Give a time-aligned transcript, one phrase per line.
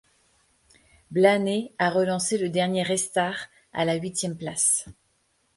[1.11, 4.87] Blaney a relancé le dernier restart à la huitième place.